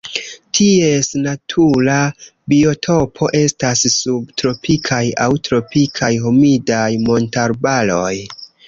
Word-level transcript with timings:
Ties 0.59 1.09
natura 1.25 1.97
biotopo 2.53 3.29
estas 3.43 3.85
subtropikaj 3.99 5.03
aŭ 5.29 5.33
tropikaj 5.51 6.15
humidaj 6.27 6.87
montarbaroj. 7.09 8.15